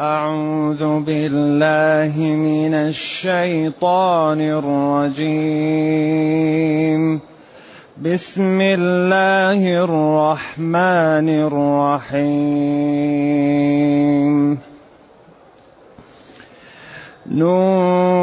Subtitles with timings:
[0.00, 5.20] أعوذ بالله من الشيطان الرجيم.
[8.02, 12.18] بسم الله الرحمن الرحيم.
[17.30, 18.18] نون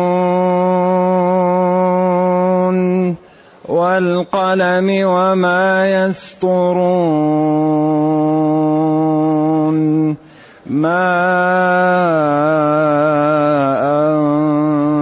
[3.69, 7.41] والقلم وما يسطرون.
[10.71, 11.11] ما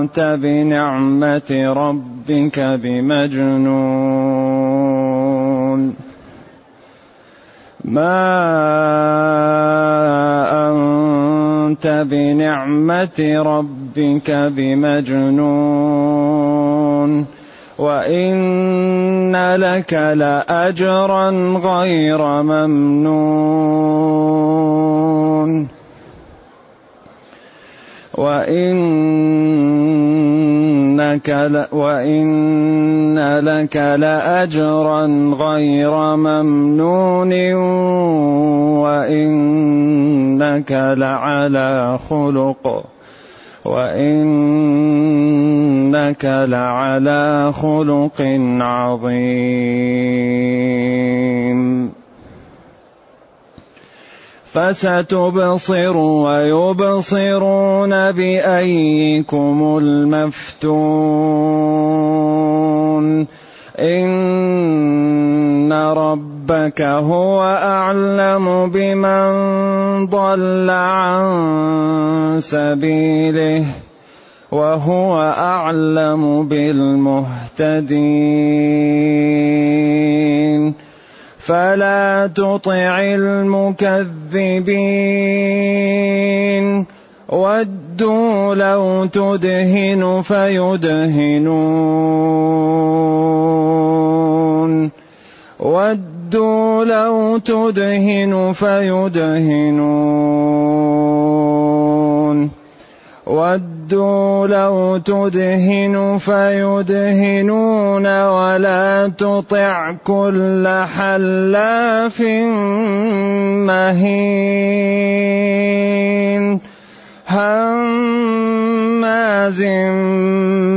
[0.02, 4.00] أنت بنعمة ربك بمجنون
[7.86, 8.30] ما
[10.70, 16.00] أنت بنعمة ربك بمجنون
[17.78, 21.30] وإن لك لأجرا
[21.64, 24.19] غير ممنون
[28.18, 28.90] وإنك
[31.30, 31.66] ل...
[31.72, 35.06] وإن لك لأجرا
[35.40, 37.54] غير ممنون.
[38.84, 42.86] وإنك لعلى خلق.
[43.66, 44.06] وإنك
[46.26, 48.22] لعلى خلق
[48.62, 49.60] عظيم.
[54.54, 61.20] فستبصر ويبصرون بأيكم المفتون.
[63.80, 69.30] إن ربك هو أعلم بمن
[70.06, 73.66] ضل عن سبيله
[74.52, 77.70] وهو أعلم بالمهتدين.
[81.50, 84.06] فلا تطع المكذبين.
[87.30, 91.70] ودوا لو تدهن فيدهنون.
[95.60, 100.10] ودوا لو تدهن فيدهنون.
[103.30, 110.68] ودوا لو تدهن فيدهنون ولا تطع كل
[110.98, 112.22] حلاف
[113.70, 114.90] مهين
[117.30, 118.00] هماز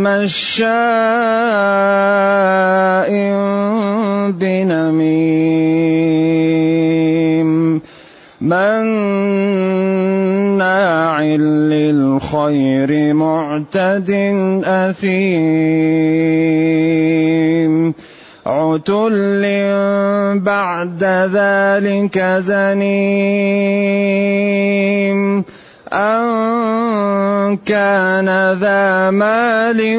[0.05, 0.83] مشاء
[4.31, 6.02] بنميم
[12.33, 14.11] للخير معتد
[14.65, 15.33] أثيم.
[18.47, 19.43] عتل
[20.41, 21.05] بعد
[21.35, 23.05] ذلك زنيم.
[25.93, 29.97] أن كان ذا مال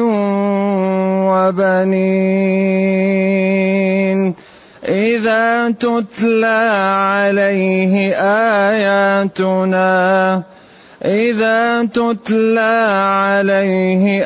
[1.30, 1.94] وبنين.
[4.88, 8.14] إذا تتلى عليه
[8.70, 10.42] آياتنا
[11.04, 14.24] إذا تتلى عليه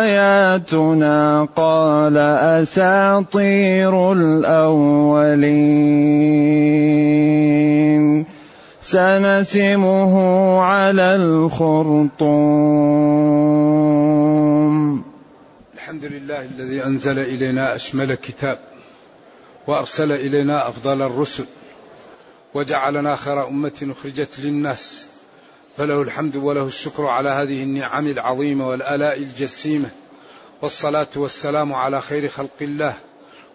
[0.00, 2.16] آياتنا قال
[2.62, 5.48] أساطير الأولين.
[8.82, 10.14] سنسمه
[10.60, 12.28] على الخرطوم.
[15.74, 18.58] الحمد لله الذي أنزل إلينا أشمل كتاب
[19.66, 21.44] وأرسل إلينا أفضل الرسل
[22.54, 25.06] وجعلنا خير أمة أخرجت للناس
[25.78, 29.90] فله الحمد وله الشكر على هذه النعم العظيمة والآلاء الجسيمة.
[30.62, 32.96] والصلاة والسلام على خير خلق الله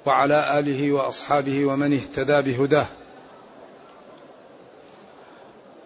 [0.06, 2.88] وعلى آله وأصحابه ومن اهتدى بهداه.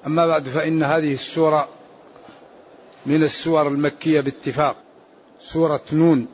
[0.05, 1.69] أما بعد فإن هذه السورة
[3.05, 4.75] من السور المكية باتفاق
[5.39, 6.27] سورة نون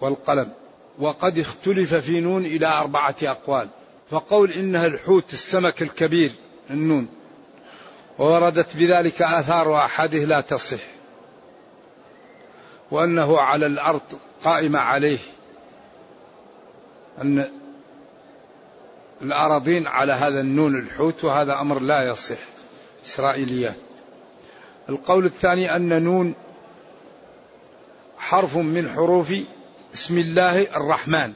[0.00, 0.52] والقلم.
[0.98, 3.68] وقد اختلف في نون إلى أربعة أقوال.
[4.10, 6.32] فقول إنها الحوت السمك الكبير
[6.70, 7.15] النون.
[8.18, 10.80] ووردت بذلك آثار وأحاديث لا تصح.
[12.90, 14.02] وأنه على الأرض
[14.44, 15.18] قائمة عليه
[17.18, 17.50] أن
[19.22, 22.38] الأراضين على هذا النون الحوت وهذا أمر لا يصح.
[23.06, 23.76] إسرائيليات.
[24.88, 26.34] القول الثاني أن نون
[28.18, 29.34] حرف من حروف
[29.94, 31.32] اسم الله الرحمن.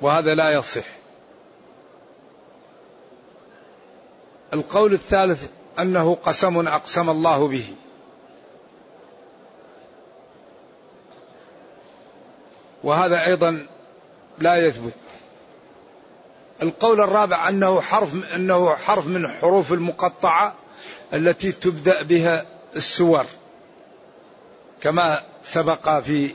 [0.00, 0.95] وهذا لا يصح.
[4.54, 5.46] القول الثالث
[5.78, 7.74] أنه قسم أقسم الله به.
[12.84, 13.66] وهذا أيضا
[14.38, 14.96] لا يثبت.
[16.62, 20.54] القول الرابع أنه حرف أنه حرف من حروف المقطعة
[21.12, 22.46] التي تبدأ بها
[22.76, 23.26] السور.
[24.80, 26.30] كما سبق في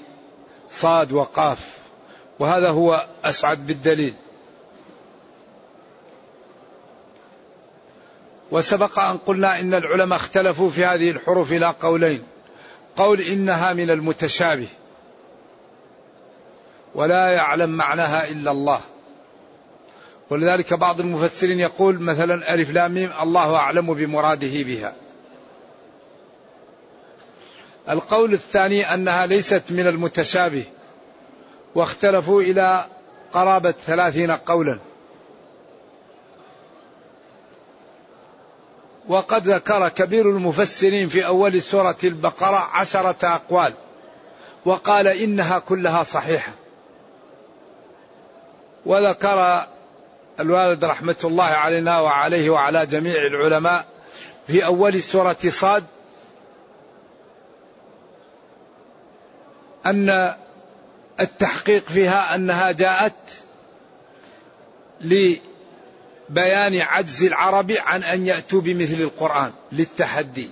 [0.72, 1.78] صاد وقاف.
[2.40, 4.14] وهذا هو أسعد بالدليل.
[8.52, 12.24] وسبق أن قلنا إن العلماء اختلفوا في هذه الحروف إلى قولين.
[12.96, 14.68] قول إنها من المتشابه.
[16.96, 18.82] ولا يعلم معناها إلا الله.
[20.30, 24.94] ولذلك بعض المفسرين يقول مثلا ألف لام ميم الله أعلم بمراده بها.
[27.90, 30.64] القول الثاني أنها ليست من المتشابه.
[31.76, 32.86] واختلفوا إلى
[33.32, 34.80] قرابة ثلاثين قولا.
[39.08, 43.74] وقد ذكر كبير المفسرين في أول سورة البقرة عشرة أقوال
[44.66, 46.52] وقال إنها كلها صحيحة.
[48.86, 49.66] وذكر
[50.40, 53.86] الوالد رحمة الله علينا وعليه وعلى جميع العلماء
[54.48, 55.84] في أول سورة صاد
[59.86, 60.36] أن
[61.20, 63.14] التحقيق فيها أنها جاءت
[66.32, 70.50] لبيان عجز العرب عن أن يأتوا بمثل القرآن للتحدي.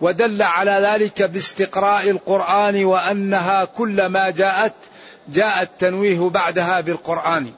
[0.00, 4.74] ودل على ذلك باستقراء القرآن وأنها كلما جاءت
[5.28, 7.52] جاء التنويه بعدها بالقرآن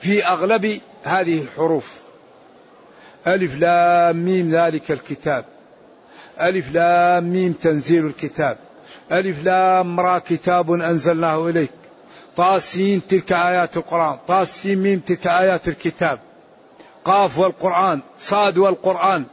[0.00, 1.92] في أغلب هذه الحروف.
[3.26, 5.44] ألف لام ميم ذلك الكتاب.
[6.40, 8.56] ألف لام ميم تنزيل الكتاب.
[9.12, 11.81] ألف لام را كتاب أنزلناه إليك.
[12.36, 16.18] طاسين تلك آيات القرآن طاسين ميم تلك آيات الكتاب.
[17.04, 19.24] قاف والقرآن صاد والقرآن.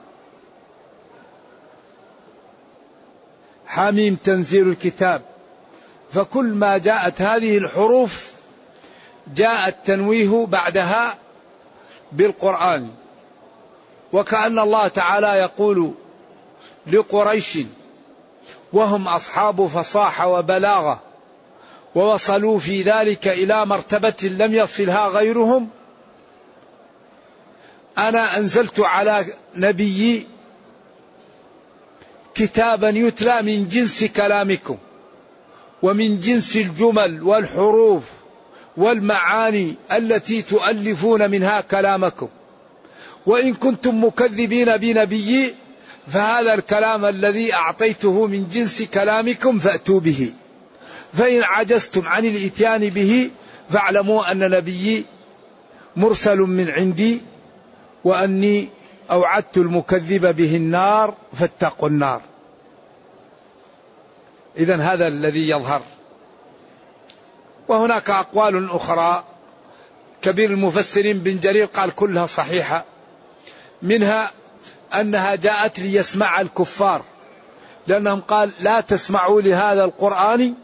[3.67, 5.21] حميم تنزيل الكتاب.
[6.13, 8.33] فكل ما جاءت هذه الحروف
[9.35, 11.17] جاء التنويه بعدها
[12.11, 12.89] بالقرآن.
[14.13, 15.93] وكأن الله تعالى يقول
[16.87, 17.59] لقريش
[18.73, 21.08] وهم أصحاب فصاحة وبلاغة.
[21.95, 25.69] ووصلوا في ذلك إلى مرتبة لم يصلها غيرهم.
[27.97, 29.25] أنا أنزلت على
[29.55, 30.27] نبيي
[32.35, 34.77] كتابا يتلى من جنس كلامكم
[35.81, 38.03] ومن جنس الجمل والحروف
[38.77, 42.27] والمعاني التي تؤلفون منها كلامكم.
[43.25, 45.53] وإن كنتم مكذبين بنبيي
[46.07, 50.33] فهذا الكلام الذي أعطيته من جنس كلامكم فأتوا به.
[51.13, 53.29] فإن عجزتم عن الإتيان به
[53.69, 55.05] فاعلموا أن نبيي
[55.95, 57.21] مرسل من عندي
[58.03, 58.69] وأني
[59.11, 62.21] أوعدت المكذب به النار فاتقوا النار.
[64.57, 65.81] إذا هذا الذي يظهر.
[67.67, 69.23] وهناك أقوال أخرى.
[70.21, 72.85] كبير المفسرين بن جرير قال كلها صحيحة.
[73.81, 74.31] منها
[74.93, 77.01] أنها جاءت ليسمع الكفار.
[77.87, 80.55] لأنهم قال لا تسمعوا لهذا القرآن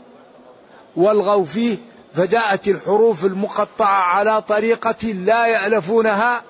[0.95, 1.77] والغوا فيه
[2.15, 6.41] فجاءت الحروف المقطعة على طريقة لا يألفونها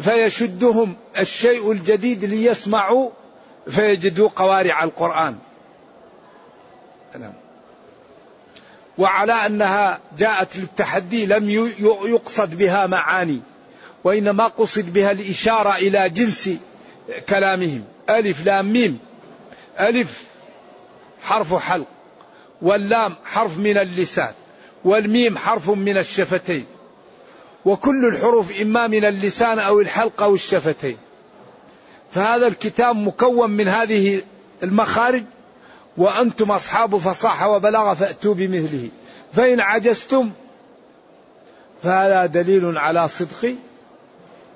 [0.00, 3.10] فيشدهم الشيء الجديد ليسمعوا
[3.68, 5.36] فيجدوا قوارع القرآن.
[7.18, 7.32] نعم.
[8.98, 11.50] وعلى أنها جاءت للتحدي لم
[12.04, 13.40] يقصد بها معاني
[14.04, 16.50] وإنما قصد بها الإشارة إلى جنس
[17.28, 17.84] كلامهم.
[18.10, 18.98] ألف لام ميم.
[19.80, 20.24] ألف
[21.22, 21.86] حرف حلق.
[22.62, 24.32] واللام حرف من اللسان
[24.84, 26.66] والميم حرف من الشفتين
[27.64, 30.96] وكل الحروف إما من اللسان أو الحلق أو الشفتين.
[32.12, 34.22] فهذا الكتاب مكون من هذه
[34.62, 35.24] المخارج
[35.96, 38.88] وأنتم أصحاب فصاحة وبلاغة فأتوا بمثله.
[39.32, 40.30] فإن عجزتم
[41.82, 43.54] فهذا دليل على صدق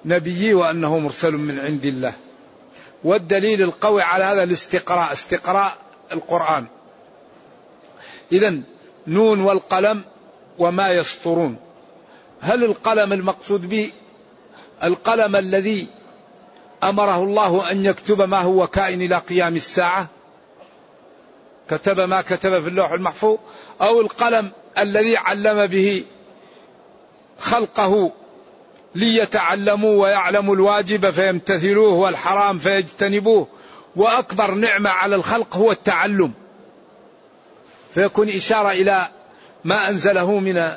[0.04, 2.12] نبيي وأنه مرسل من عند الله.
[3.04, 5.76] والدليل القوي على هذا الاستقراء استقراء
[6.12, 6.66] القرآن.
[8.32, 8.54] إذا
[9.06, 10.04] نون والقلم
[10.58, 11.56] وما يسطرون.
[12.40, 13.90] هل القلم المقصود به
[14.82, 15.86] القلم الذي
[16.82, 20.06] أمره الله أن يكتب ما هو كائن إلى قيام الساعة؟
[21.70, 23.38] كتب ما كتب في اللوح المحفوظ؟
[23.80, 26.04] أو القلم الذي علم به
[27.38, 28.12] خلقه
[28.94, 33.48] ليتعلموا ويعلموا الواجب فيمتثلوه والحرام فيجتنبوه؟
[33.96, 36.32] وأكبر نعمة على الخلق هو التعلم.
[37.94, 39.08] فيكون إشارة إلى
[39.64, 40.70] ما أنزله من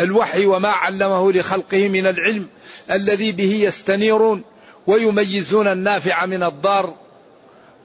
[0.00, 2.46] الوحي وما علمه لخلقه من العلم
[2.90, 4.42] الذي به يستنيرون
[4.86, 6.94] ويميزون النافع من الضار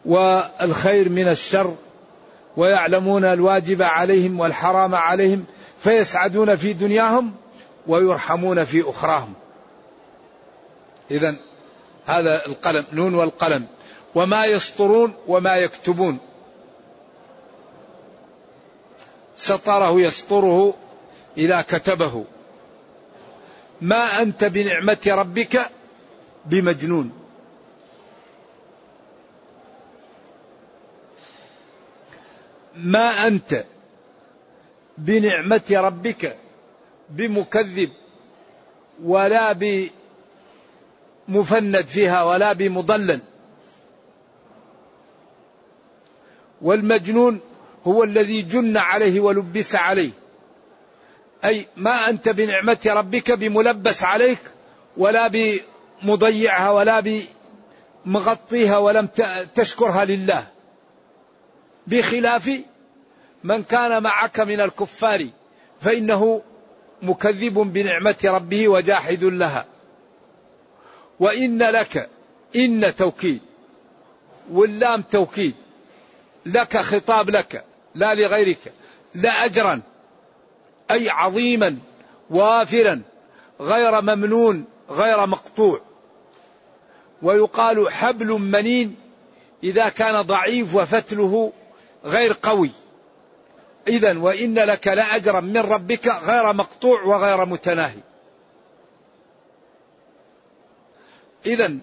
[0.05, 1.75] والخير من الشر
[2.57, 5.45] ويعلمون الواجب عليهم والحرام عليهم
[5.79, 7.33] فيسعدون في دنياهم
[7.87, 9.33] ويرحمون في أخراهم.
[11.11, 11.35] اذا
[12.05, 13.65] هذا القلم نون والقلم
[14.15, 16.19] وما يسطرون وما يكتبون
[19.35, 20.73] سطره يسطره
[21.37, 22.25] إذا كتبه.
[23.81, 25.61] ما أنت بنعمة ربك
[26.45, 27.11] بمجنون.
[32.75, 33.65] ما أنت
[34.97, 36.37] بنعمة ربك
[37.09, 37.91] بمكذب
[39.03, 39.53] ولا
[41.27, 43.21] بمفند فيها ولا بمضلل.
[46.61, 47.39] والمجنون
[47.87, 50.09] هو الذي جن عليه ولبس عليه.
[51.45, 54.39] أي ما أنت بنعمة ربك بملبس عليك
[54.97, 55.31] ولا
[56.03, 57.23] بمضيعها ولا
[58.05, 59.07] بمغطيها ولم
[59.55, 60.47] تشكرها لله.
[61.87, 62.51] بخلاف
[63.43, 65.29] من كان معك من الكفار
[65.81, 66.41] فإنه
[67.01, 69.65] مكذب بنعمة ربه وجاحد لها.
[71.19, 72.09] وإن لك
[72.55, 73.41] إن توكيد
[74.51, 75.55] واللام توكيد
[76.45, 77.72] لك خطاب لك.
[77.95, 78.73] لا لغيرك
[79.15, 79.81] لأجرا
[80.91, 81.77] أي عظيما
[82.29, 83.01] وافرا
[83.61, 85.81] غير ممنون غير مقطوع.
[87.21, 88.95] ويقال حبل منين
[89.63, 91.53] إذا كان ضعيف وفتله
[92.05, 92.71] غير قوي.
[93.87, 97.99] إذا وإن لك لأجرا من ربك غير مقطوع وغير متناهي.
[101.45, 101.77] إذا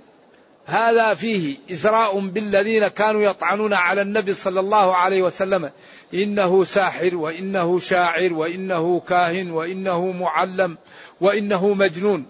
[0.70, 5.70] هذا فيه إزراء بالذين كانوا يطعنون على النبي صلى الله عليه وسلم.
[6.14, 10.78] إنه ساحر وإنه شاعر وإنه كاهن وإنه معلم
[11.20, 12.26] وإنه مجنون.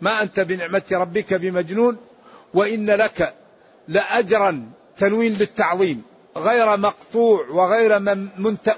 [0.00, 1.96] ما أنت بنعمة ربك بمجنون؟
[2.54, 3.34] وإن لك
[3.88, 6.02] لأجرا تنوين للتعظيم
[6.36, 7.98] غير مقطوع وغير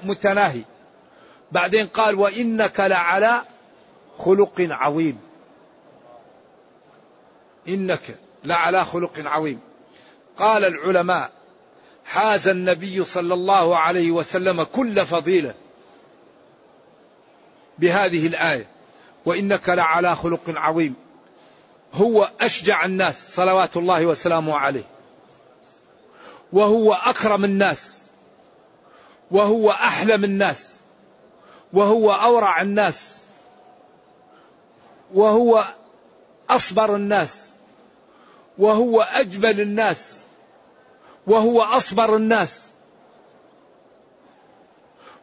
[0.03, 0.61] متناهي.
[1.51, 3.41] بعدين قال وإنك لعلى
[4.17, 5.24] خلق عظيم.
[7.67, 9.59] إنك لعلى خلق عظيم.
[10.37, 11.31] قال العلماء
[12.05, 15.53] حاز النبي صلى الله عليه وسلم كل فضيلة
[17.79, 18.67] بهذه الآية
[19.25, 20.95] وإنك لعلى خلق عظيم.
[21.93, 24.83] هو أشجع الناس صلوات الله وسلامه عليه.
[26.53, 28.01] وهو أكرم الناس.
[29.31, 30.75] وهو أحلم الناس.
[31.73, 33.17] وهو أورع الناس.
[35.13, 35.65] وهو
[36.49, 37.54] أصبر الناس.
[38.57, 40.23] وهو أجمل الناس
[41.27, 42.71] وهو أصبر الناس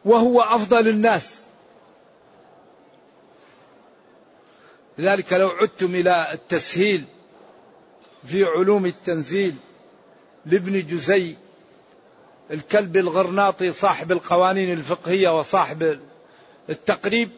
[0.05, 1.43] وهو أفضل الناس.
[4.97, 7.03] لذلك لو عدتم إلى التسهيل
[8.23, 9.55] في علوم التنزيل
[10.45, 11.35] لابن جزي
[12.51, 15.99] الكلب الغرناطي صاحب القوانين الفقهية وصاحب
[16.69, 17.29] التقريب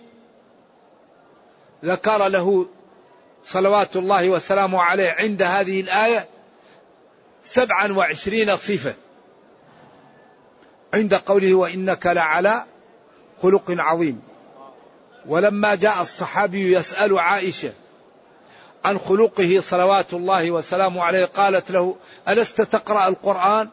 [1.85, 2.67] ذكر له
[3.45, 6.27] صلوات الله وسلامه عليه عند هذه الآية
[7.43, 8.93] سبعا وعشرين صفة.
[10.93, 12.65] عند قوله وإنك لعلى
[13.41, 14.21] خلق عظيم.
[15.25, 17.73] ولما جاء الصحابي يسأل عائشة
[18.85, 21.95] عن خلقه صلوات الله وسلامه عليه قالت له
[22.27, 23.69] ألست تقرأ القرآن؟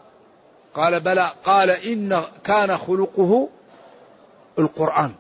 [0.74, 1.32] قال بلى.
[1.44, 3.48] قال إن كان خلقه
[4.58, 5.14] القرآن.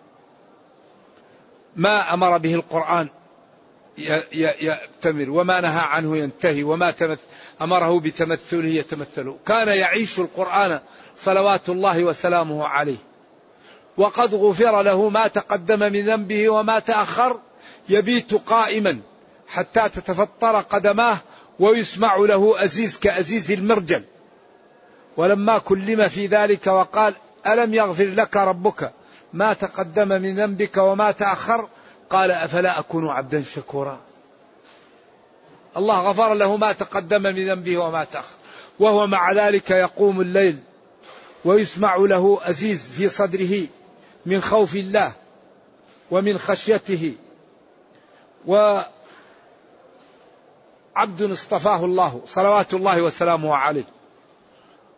[1.76, 3.08] ما أمر به القرآن؟
[3.98, 6.94] يأتمر وما نهى عنه ينتهي وما
[7.62, 10.80] أمره بتمثله يتمثله كان يعيش القرآن
[11.18, 12.96] صلوات الله وسلامه عليه.
[13.96, 17.40] وقد غفر له ما تقدم من ذنبه وما تأخر
[17.88, 19.00] يبيت قائما
[19.48, 21.18] حتى تتفطر قدماه
[21.60, 24.02] ويسمع له أزيز كأزيز المرجل.
[25.16, 27.14] ولما كلم في ذلك وقال
[27.46, 28.92] ألم يغفر لك ربك
[29.32, 31.68] ما تقدم من ذنبك وما تأخر
[32.12, 34.00] قال أفلا أكون عبدا شكورا؟
[35.76, 38.34] الله غفر له ما تقدم من ذنبه وما تأخر.
[38.80, 40.58] وهو مع ذلك يقوم الليل
[41.44, 43.66] ويسمع له أزيز في صدره
[44.26, 45.12] من خوف الله
[46.10, 47.14] ومن خشيته.
[48.46, 48.86] وعبد
[51.22, 53.88] اصطفاه الله صلوات الله وسلامه عليه.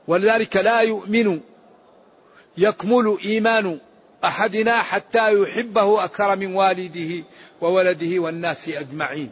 [0.09, 1.40] ولذلك لا يؤمن
[2.59, 3.78] يكمل إيمان
[4.25, 7.25] أحدنا حتى يحبه أكثر من والده
[7.61, 9.31] وولده والناس أجمعين.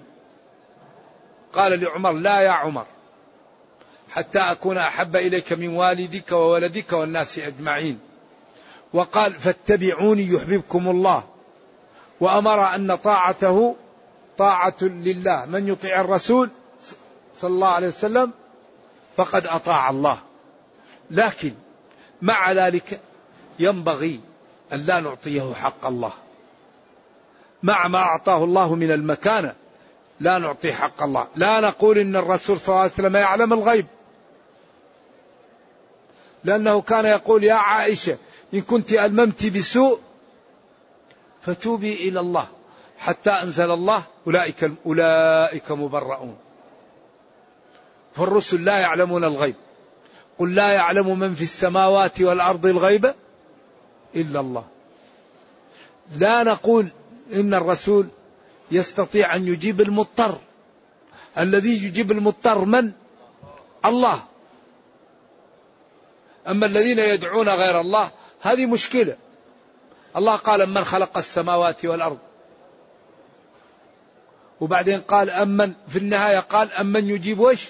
[1.53, 2.87] قال لعمر لا يا عمر
[4.11, 7.99] حتى أكون أحب إليك من والدك وولدك والناس أجمعين.
[8.93, 11.25] وقال فاتبعوني يحببكم الله.
[12.21, 13.77] وأمر أن طاعته
[14.39, 16.51] طاعة لله، من يطيع الرسول
[17.37, 18.33] صلى الله عليه وسلم
[19.17, 20.19] فقد أطاع الله.
[21.11, 21.53] لكن
[22.23, 23.01] مع ذلك
[23.59, 24.21] ينبغي
[24.73, 26.13] أن لا نعطيه حق الله.
[27.63, 29.55] مع ما أعطاه الله من المكانة
[30.21, 31.27] لا نعطي حق الله.
[31.37, 33.87] لا نقول إن الرسول صلى الله عليه وسلم يعلم الغيب.
[36.45, 38.19] لأنه كان يقول يا عائشة
[38.55, 40.01] إن كنت ألممت بسوء
[41.43, 42.47] فتوبي إلى الله.
[42.99, 46.37] حتى أنزل الله أولئك أولئك مبرؤون.
[48.15, 49.55] فالرسل لا يعلمون الغيب.
[50.39, 53.15] قل لا يعلم من في السماوات والأرض الغيب؟
[54.17, 54.65] إلا الله.
[56.19, 56.89] لا نقول
[57.33, 58.07] إن الرسول
[58.71, 60.39] يستطيع أن يجيب المضطر.
[61.39, 62.93] الذي يجيب المضطر من؟
[63.85, 64.23] الله.
[66.49, 69.17] أما الذين يدعون غير الله هذه مشكلة.
[70.17, 72.19] الله قال من خلق السماوات والأرض.
[74.61, 75.73] وبعدين قال أمن.
[75.89, 77.69] في النهاية قال أمن يجيب وش؟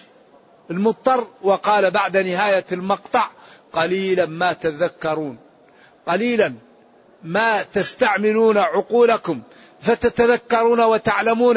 [0.70, 1.26] المضطر.
[1.42, 3.28] وقال بعد نهاية المقطع
[3.72, 5.38] قليلا ما تذكرون.
[6.06, 6.54] قليلا
[7.24, 9.40] ما تستعملون عقولكم
[9.80, 11.56] فتتذكرون وتعلمون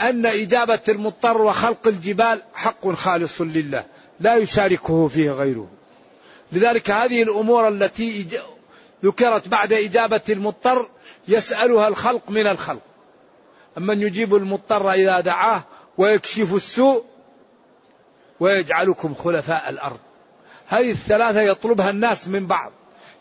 [0.00, 3.84] أن إجابة المضطر وخلق الجبال حق خالص لله
[4.20, 5.68] لا يشاركه فيه غيره.
[6.52, 8.26] لذلك هذه الأمور التي
[9.04, 10.88] ذكرت بعد إجابة المضطر
[11.28, 12.82] يسألها الخلق من الخلق.
[13.78, 15.62] أمن يجيب المضطر إذا دعاه
[15.98, 17.04] ويكشف السوء
[18.40, 19.98] ويجعلكم خلفاء الأرض.
[20.66, 22.72] هذه الثلاثة يطلبها الناس من بعض.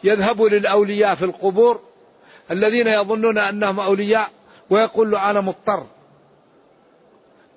[0.04, 1.82] يذهب للأولياء في القبور
[2.52, 4.30] الذين يظنون أنهم أولياء
[4.70, 5.86] ويقول له أنا مضطر.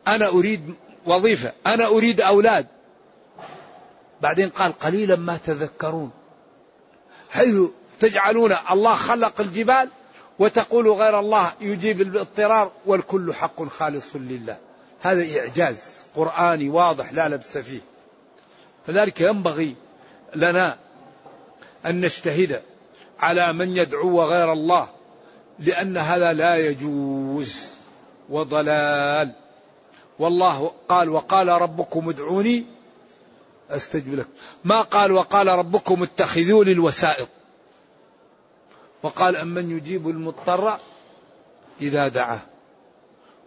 [0.08, 0.74] أنا أريد
[1.06, 2.66] وظيفة أنا أريد أولاد.
[4.20, 6.10] بعدين قال قليلا ما تذكرون.
[7.30, 7.56] حيث
[8.00, 9.88] تجعلون الله خلق الجبال
[10.38, 14.56] وتقول غير الله يجيب الاضطرار والكل حق خالص لله.
[15.02, 17.80] هذا إعجاز قرآني واضح لا لبس فيه.
[18.86, 19.76] فذلك ينبغي
[20.34, 20.76] لنا
[21.86, 22.62] أن نجتهد
[23.20, 24.88] على من يدعو غير الله
[25.58, 27.66] لأن هذا لا يجوز
[28.28, 29.32] وضلال.
[30.18, 32.66] والله قال وقال ربكم ادعوني
[33.70, 34.30] أستجب لكم.
[34.64, 37.28] ما قال وقال ربكم اتخذوا لي الوسائط.
[39.02, 40.78] وقال أمن يجيب المضطر
[41.80, 42.40] إذا دعاه.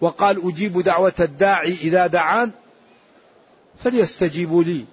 [0.02, 2.52] وقال أجيب دعوة الداعي إذا دعان
[3.84, 4.86] فليستجيبوا لي.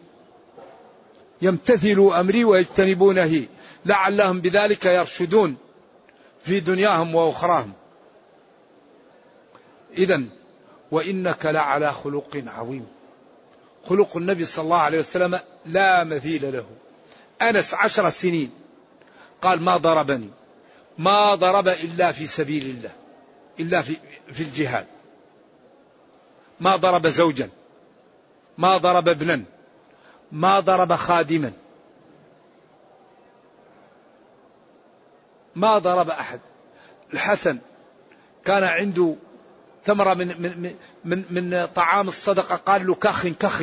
[1.42, 3.46] يمتثلوا أمري ويجتنبوا نهي
[3.86, 5.56] لعلهم بذلك يرشدون
[6.42, 7.72] في دنياهم وأخراهم.
[9.98, 10.22] إذا
[10.90, 12.86] وإنك لعلى خلق عظيم.
[13.88, 16.66] خلق النبي صلى الله عليه وسلم لا مثيل له.
[17.42, 18.50] أنس عشر سنين.
[19.42, 20.30] قال ما ضربني.
[20.98, 22.92] ما ضرب إلا في سبيل الله.
[23.60, 23.96] إلا في,
[24.32, 24.86] في الجهاد.
[26.60, 27.50] ما ضرب زوجا.
[28.58, 29.44] ما ضرب ابنا.
[30.32, 31.52] ما ضرب خادما.
[35.56, 36.40] ما ضرب أحد.
[37.14, 37.58] الحسن
[38.44, 39.16] كان عنده
[39.84, 42.56] تمرة من, من, من, من طعام الصدقة.
[42.56, 43.62] قال له كخ كخ.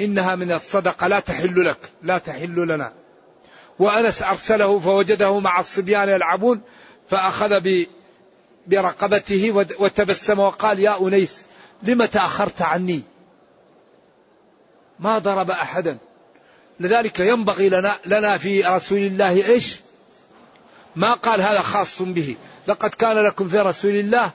[0.00, 1.06] إنها من الصدقة.
[1.06, 1.90] لا تحل لك.
[2.02, 2.92] لا تحل لنا.
[3.78, 6.60] وأنس أرسله فوجده مع الصبيان يلعبون
[7.08, 7.60] فأخذ
[8.66, 11.42] برقبته وتبسم وقال يا أنيس
[11.82, 13.02] لم تأخرت عني؟
[15.02, 15.98] ما ضرب أحدا.
[16.80, 19.76] لذلك ينبغي لنا, لنا في رسول الله إيش؟
[20.96, 22.36] ما قال هذا خاص به.
[22.68, 24.30] لقد كان لكم في رسول الله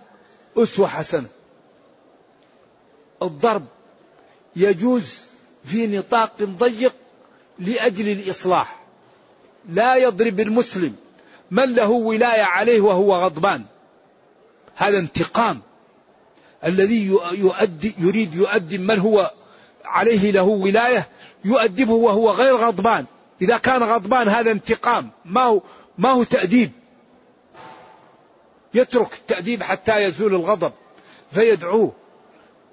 [0.58, 1.28] أسوة حسنة.
[3.22, 3.66] الضرب
[4.56, 5.28] يجوز
[5.66, 6.94] في نطاق ضيق
[7.60, 8.80] لأجل الإصلاح.
[9.70, 10.96] لا يضرب المسلم
[11.52, 13.66] من له ولاية عليه وهو غضبان.
[14.76, 15.62] هذا انتقام.
[16.66, 19.32] الذي يؤدي يريد يؤدي من هو
[19.88, 21.08] عليه له ولاية
[21.46, 23.06] يؤدبه وهو غير غضبان.
[23.42, 25.10] إذا كان غضبان هذا انتقام.
[25.26, 25.62] ما هو
[25.98, 26.72] ما هو تأديب.
[28.74, 30.72] يترك التأديب حتى يزول الغضب
[31.32, 31.94] فيدعوه.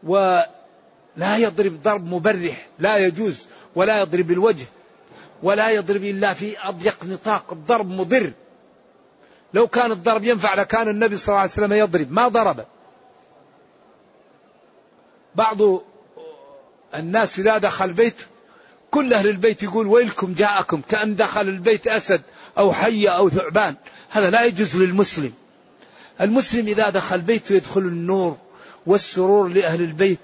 [0.03, 2.67] ولا يضرب ضرب مبرح.
[2.79, 3.47] لا يجوز.
[3.75, 4.67] ولا يضرب الوجه.
[5.43, 7.53] ولا يضرب إلا في أضيق نطاق.
[7.53, 8.33] الضرب مضر.
[9.55, 12.13] لو كان الضرب ينفع لكان النبي صلى الله عليه وسلم يضرب.
[12.13, 12.65] ما ضرب.
[15.35, 15.59] بعض
[16.95, 18.15] الناس إذا دخل بيت.
[18.91, 22.23] كل أهل البيت يقول ويلكم جاءكم كأن دخل البيت أسد
[22.59, 23.75] أو حية أو ثعبان.
[24.11, 25.33] هذا لا يجوز للمسلم.
[26.21, 28.37] المسلم إذا دخل بيته يدخل النور
[28.87, 30.19] والسرور لأهل البيت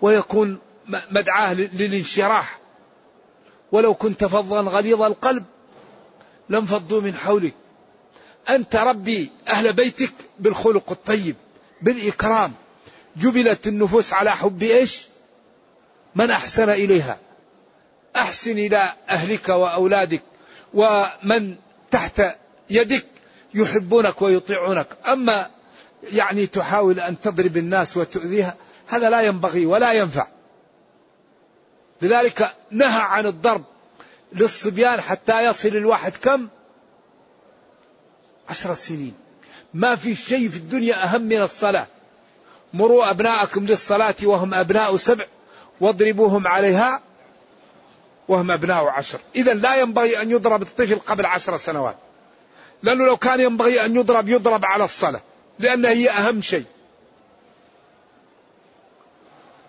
[0.00, 0.58] ويكون
[1.10, 2.58] مدعاه للانشراح.
[3.72, 5.44] ولو كنت فظا غليظ القلب
[6.48, 7.54] لانفضوا من حولك.
[8.48, 11.36] أنت ربي أهل بيتك بالخلق الطيب
[11.82, 12.52] بالإكرام.
[13.16, 15.08] جبلت النفوس على حب إيش؟
[16.18, 17.18] من أحسن إليها؟
[18.16, 20.22] أحسن إلى أهلك وأولادك
[20.74, 21.56] ومن
[21.90, 22.22] تحت
[22.70, 23.06] يدك
[23.54, 24.88] يحبونك ويطيعونك.
[25.08, 25.50] أما
[26.12, 28.56] يعني تحاول أن تضرب الناس وتؤذيها
[28.88, 30.26] هذا لا ينبغي ولا ينفع.
[32.02, 33.64] لذلك نهى عن الضرب
[34.32, 36.48] للصبيان حتى يصل الواحد كم؟
[38.48, 39.14] عشر سنين.
[39.74, 41.86] ما في شيء في الدنيا أهم من الصلاة.
[42.74, 45.24] مروا أبناءكم للصلاة وهم أبناء سبع.
[45.80, 47.02] واضربوهم عليها
[48.28, 49.18] وهم أبناء عشر.
[49.36, 51.96] إذا لا ينبغي أن يضرب الطفل قبل عشر سنوات.
[52.82, 55.20] لأنه لو كان ينبغي أن يضرب يضرب على الصلاة
[55.58, 56.64] لأن هي أهم شيء.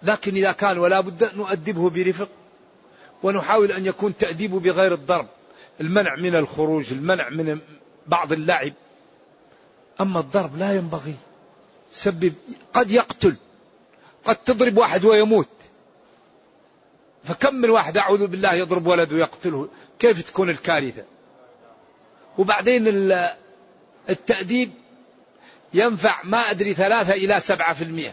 [0.03, 2.29] لكن إذا كان ولا بد نؤدبه برفق
[3.23, 5.27] ونحاول أن يكون تأديبه بغير الضرب.
[5.81, 7.59] المنع من الخروج المنع من
[8.07, 8.73] بعض اللعب.
[10.01, 11.15] أما الضرب لا ينبغي.
[11.93, 12.33] سبب
[12.73, 13.35] قد يقتل
[14.23, 15.47] قد تضرب واحد ويموت.
[17.29, 21.03] فكم من واحد أعوذ بالله يضرب ولده ويقتله؟ كيف تكون الكارثة؟
[22.37, 22.83] وبعدين
[24.09, 24.71] التأديب
[25.73, 28.11] ينفع ما أدري ثلاثة إلى سبعة في المئة.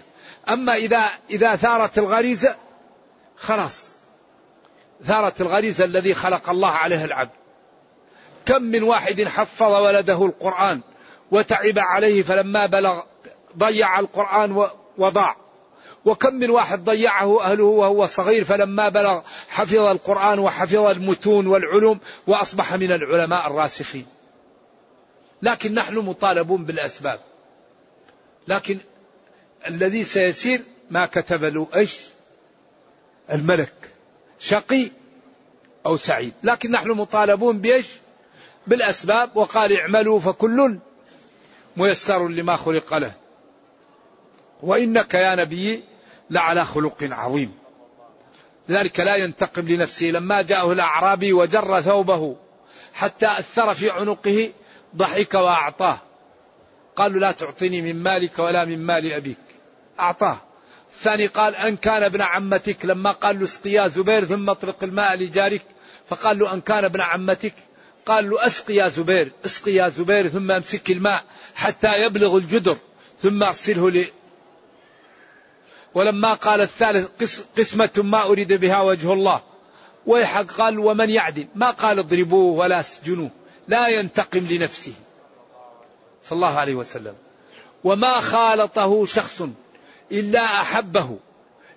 [0.48, 2.57] أما إذا إذا ثارت الغريزة
[3.37, 3.96] خلاص.
[5.05, 7.31] ثارت الغريزة الذي خلق الله عليها العبد.
[8.46, 10.81] كم من واحد حفظ ولده القرآن
[11.31, 13.02] وتعب عليه فلما بلغ
[13.59, 15.46] ضيع القرآن وضاع.
[16.07, 22.75] وكم من واحد ضيعه أهله وهو صغير فلما بلغ حفظ القرآن وحفظ المتون والعلوم وأصبح
[22.75, 24.07] من العلماء الراسخين
[25.42, 27.21] لكن نحن مطالبون بالأسباب
[28.49, 28.79] لكن
[29.66, 32.01] الذي سيسير ما كتب له إيش؟
[33.33, 33.75] الملك
[34.38, 34.90] شقي
[35.87, 37.87] أو سعيد، لكن نحن مطالبون بإيش؟
[38.66, 40.79] بالأسباب وقال اعملوا فكل
[41.77, 43.12] ميسر لما خلق له.
[44.62, 45.85] وإنك يا نبي
[46.31, 47.55] لعلى خلق عظيم.
[48.69, 52.37] لذلك لا ينتقم لنفسه لما جاءه الأعرابي وجر ثوبه
[52.95, 54.53] حتى أثر في عنقه
[54.97, 55.99] ضحك وأعطاه.
[56.97, 59.37] قالوا لا تعطيني من مالك ولا من مال أبيك.
[60.01, 60.41] أعطاه
[60.97, 65.17] الثاني قال أن كان ابن عمتك لما قال له اسقي يا زبير ثم اطلق الماء
[65.17, 65.62] لجارك
[66.09, 67.55] فقال له أن كان ابن عمتك
[68.07, 72.77] قال له اسقي يا زبير اسقي يا زبير ثم أمسك الماء حتى يبلغ الجدر
[73.23, 74.07] ثم اغسله لي
[75.97, 79.41] ولما قال الثالث قسمة ما أريد بها وجه الله.
[80.07, 83.31] ويحق قال ومن يعدل؟ ما قال اضربوه ولا اسجنوه.
[83.69, 84.93] لا ينتقم لنفسه.
[86.25, 87.15] صلى الله عليه وسلم.
[87.85, 89.43] وما خالطه شخص
[90.13, 91.17] إلا أحبه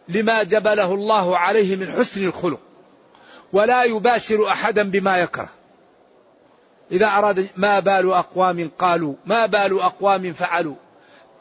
[0.10, 2.60] لما جبله الله عليه من حسن الخلق.
[3.54, 5.50] ولا يباشر أحدا بما يكره.
[6.92, 10.76] إذا أراد ما بال أقوام قالوا ما بال أقوام فعلوا.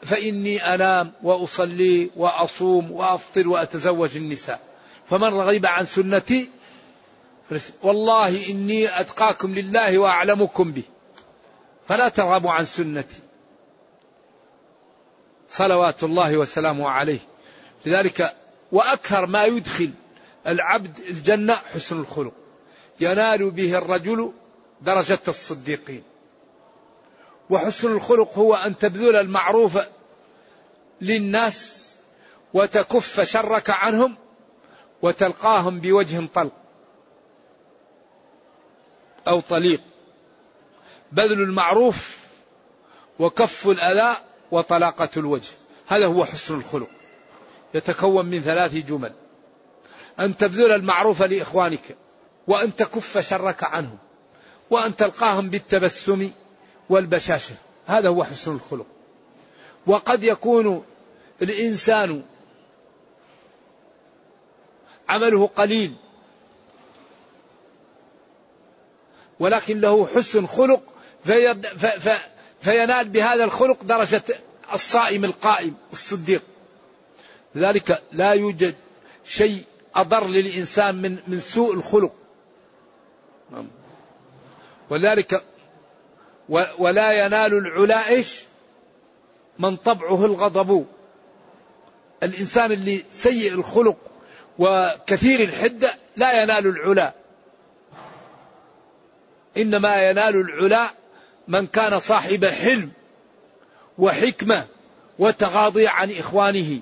[0.01, 4.59] فإني أنام وأصلي وأصوم وأفطر وأتزوج النساء.
[5.09, 6.49] فمن رغب عن سنتي
[7.83, 10.83] والله إني أتقاكم لله وأعلمكم به.
[11.87, 13.19] فلا ترغبوا عن سنتي.
[15.49, 17.19] صلوات الله وسلامه عليه.
[17.85, 18.35] لذلك
[18.71, 19.91] وأكثر ما يدخل
[20.47, 22.33] العبد الجنة حسن الخلق.
[22.99, 24.31] ينال به الرجل
[24.81, 26.03] درجة الصديقين.
[27.49, 29.79] وحسن الخلق هو أن تبذل المعروف
[31.01, 31.89] للناس
[32.53, 34.15] وتكف شرك عنهم
[35.01, 36.53] وتلقاهم بوجه طلق
[39.27, 39.81] أو طليق.
[41.11, 42.17] بذل المعروف
[43.19, 44.17] وكف الأذى
[44.51, 45.51] وطلاقة الوجه.
[45.87, 46.89] هذا هو حسن الخلق.
[47.73, 49.13] يتكون من ثلاث جمل.
[50.19, 51.97] أن تبذل المعروف لإخوانك
[52.47, 53.97] وأن تكف شرك عنهم
[54.69, 56.31] وأن تلقاهم بالتبسم
[56.89, 57.55] والبشاشة.
[57.85, 58.85] هذا هو حسن الخلق.
[59.87, 60.85] وقد يكون
[61.41, 62.23] الإنسان
[65.09, 65.95] عمله قليل
[69.39, 71.61] ولكن له حسن خلق في
[72.61, 74.23] فينال بهذا الخلق درجة
[74.73, 76.43] الصائم القائم الصديق.
[77.55, 78.75] لذلك لا يوجد
[79.25, 79.63] شيء
[79.95, 82.13] أضر للإنسان من من سوء الخلق.
[84.89, 85.43] ولذلك
[86.49, 88.43] ولا ينال العلا إيش؟
[89.59, 90.85] من طبعه الغضب.
[92.23, 93.97] الإنسان اللي سيء الخلق
[94.59, 97.13] وكثير الحدة لا ينال العلا.
[99.57, 100.93] إنما ينال العلا
[101.47, 102.91] من كان صاحب حلم
[103.97, 104.67] وحكمة
[105.19, 106.81] وتغاضي عن إخوانه.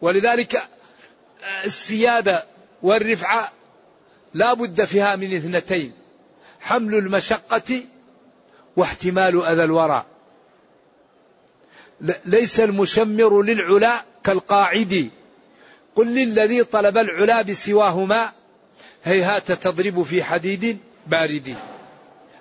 [0.00, 0.62] ولذلك
[1.64, 2.44] السيادة
[2.82, 3.52] والرفعة
[4.34, 5.92] لا بد فيها من اثنتين
[6.60, 7.82] حمل المشقة
[8.76, 10.06] واحتمال أذى الورى
[12.24, 15.10] ليس المشمر للعلا كالقاعد.
[15.94, 18.32] قل للذي طلب العلا بسواهما.
[19.04, 21.56] هيهات تضرب في حديد بارد.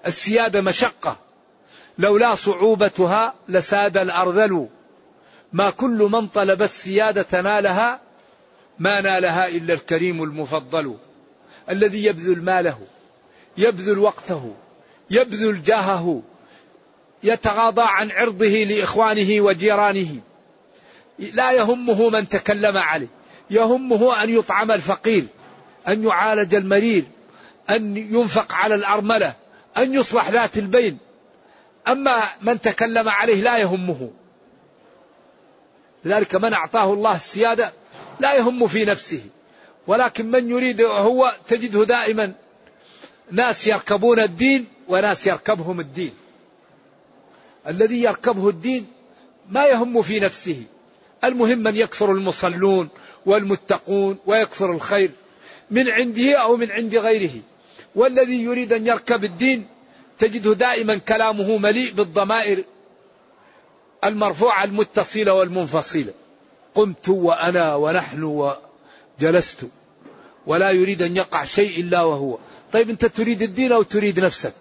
[0.06, 1.18] السيادة مشقة.
[1.98, 4.68] لولا صعوبتها لساد الأرذل.
[5.54, 8.00] ما كل من طلب السيادة نالها
[8.80, 10.98] ما نالها إلا الكريم المفضل.
[11.70, 12.80] الذي يبذل ماله
[13.58, 14.56] يبذل وقته.
[15.10, 16.22] يبذل جاهه
[17.24, 20.20] يتغاضى عن عرضه لإخوانه وجيرانه.
[21.20, 23.08] لا يهمه من تكلم عليه
[23.50, 25.26] يهمه أن يطعم الفقير
[25.88, 27.06] أن يعالج المريض
[27.70, 29.36] أن ينفق على الأرملة
[29.78, 30.98] أن يصلح ذات البين.
[31.88, 34.12] أما من تكلم عليه لا يهمه.
[36.06, 37.74] لذلك من أعطاه الله السيادة
[38.20, 39.22] لا يهم في نفسه.
[39.88, 42.34] ولكن من يريد هو تجده دائما
[43.32, 46.14] ناس يركبون الدين وناس يركبهم الدين.
[47.68, 48.88] الذي يركبه الدين
[49.50, 50.64] ما يهم في نفسه.
[51.24, 52.90] المهم أن يكثر المصلون
[53.26, 55.12] والمتقون ويكثر الخير
[55.72, 57.42] من عنده أو من عند غيره.
[57.96, 59.68] والذي يريد أن يركب الدين
[60.20, 62.64] تجده دائما كلامه مليء بالضمائر
[64.04, 66.14] المرفوعة المتصلة والمنفصلة.
[66.76, 68.24] قمت وأنا ونحن
[69.20, 69.68] وجلست.
[70.48, 72.38] ولا يريد أن يقع شيء إلا وهو.
[72.74, 74.54] طيب أنت تريد الدين أو تريد نفسك؟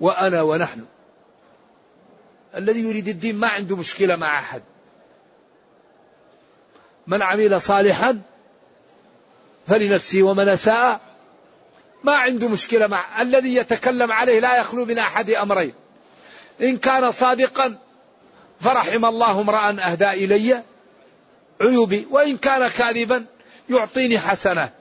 [0.00, 0.84] وأنا ونحن.
[2.54, 4.62] الذي يريد الدين ما عنده مشكلة مع أحد.
[7.06, 8.20] من عمل صالحا
[9.66, 11.00] فلنفسه ومن أساء
[12.04, 15.74] ما عنده مشكلة مع الذي يتكلم عليه لا يخلو من أحد أمرين.
[16.60, 17.78] إن كان صادقا
[18.60, 20.62] فرحم الله امرأ أهدى إلي
[21.60, 23.26] عيوبي وإن كان كاذبا
[23.70, 24.72] يعطيني حسنات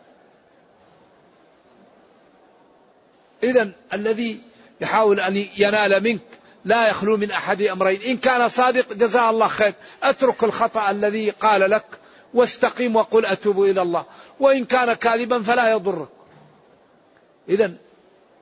[3.43, 4.41] إذا الذي
[4.82, 6.22] يحاول أن ينال منك.
[6.66, 8.02] لا يخلو من أحد أمرين.
[8.02, 9.74] إن كان صادق جزاه الله خير.
[10.04, 11.86] أترك الخطأ الذي قال لك.
[12.34, 14.06] واستقيم وقل أتوب إلى الله.
[14.40, 16.10] وإن كان كاذبا فلا يضرك.
[17.50, 17.74] إذا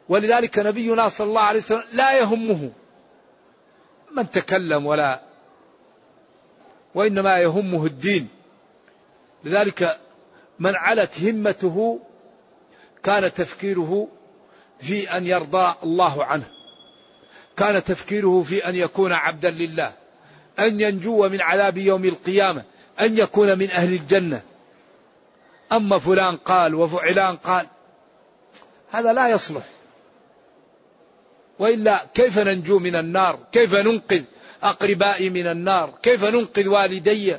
[0.09, 2.71] ولذلك نبينا صلى الله عليه وسلم لا يهمه
[4.11, 5.21] من تكلم ولا
[6.95, 8.29] وإنما يهمه الدين.
[9.43, 9.99] لذلك
[10.59, 11.99] من علت همته
[13.03, 14.07] كان تفكيره
[14.81, 16.47] في أن يرضى الله عنه
[17.57, 19.93] كان تفكيره في أن يكون عبدا لله
[20.59, 22.63] أن ينجو من عذاب يوم القيامة
[23.01, 24.41] أن يكون من أهل الجنة
[25.71, 27.67] أما فلان قال وفعلان قال
[28.91, 29.63] هذا لا يصلح
[31.59, 34.23] وإلا كيف ننجو من النار؟ كيف ننقذ
[34.63, 37.37] أقربائي من النار؟ كيف ننقذ والدي؟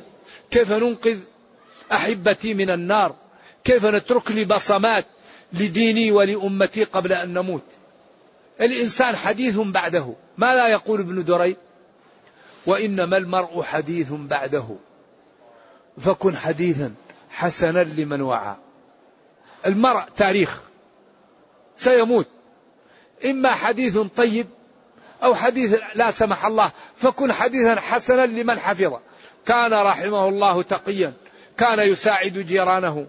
[0.51, 1.17] كيف ننقذ
[1.91, 3.15] أحبتي من النار؟
[3.63, 5.05] كيف نترك لي بصمات
[5.53, 7.63] لديني ولأمتي قبل أن نموت؟
[8.61, 11.57] الإنسان حديث بعده، ما لا يقول ابن دريد؟
[12.65, 14.75] وإنما المرء حديث بعده.
[15.97, 16.93] فكن حديثا
[17.29, 18.55] حسنا لمن وعى.
[19.65, 20.61] المرء تاريخ.
[21.75, 22.27] سيموت.
[23.25, 24.47] إما حديث طيب
[25.23, 28.93] أو حديث لا سمح الله فكن حديثا حسنا لمن حفظ
[29.45, 31.13] كان رحمه الله تقيا.
[31.57, 33.07] كان يساعد جيرانه.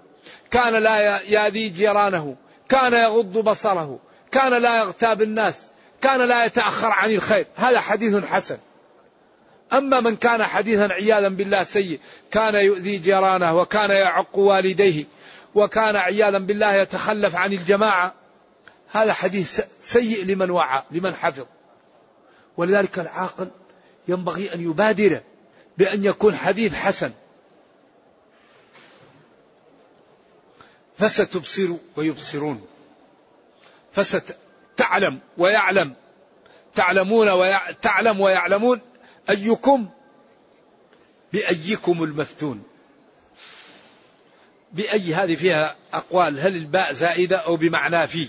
[0.51, 2.37] كان لا ياذي جيرانه
[2.69, 3.99] كان يغض بصره
[4.33, 5.65] كان لا يغتاب الناس
[6.03, 7.47] كان لا يتأخر عن الخير.
[7.57, 8.59] هذا حديث حسن.
[9.73, 15.05] أما من كان حديثا عياذا بالله سيء كان يؤذي جيرانه وكان يعق والديه
[15.55, 18.15] وكان عياذا بالله يتخلف عن الجماعة
[18.93, 21.45] هذا حديث سيء لمن وعى لمن حفظ.
[22.57, 23.49] ولذلك العاقل
[24.09, 25.21] ينبغي أن يبادر
[25.79, 27.11] بأن يكون حديث حسن.
[30.99, 32.67] فستبصر ويبصرون.
[33.93, 35.95] فستعلم ويعلم.
[36.75, 37.71] تعلمون ويع...
[37.71, 38.81] تعلم ويعلمون
[39.31, 39.89] أيكم
[41.33, 42.63] بأيكم المفتون.
[44.73, 48.29] بأي هذه فيها أقوال هل الباء زائدة أو بمعنى في